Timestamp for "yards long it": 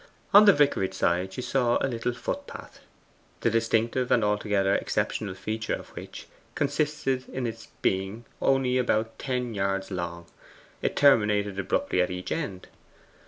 9.53-10.95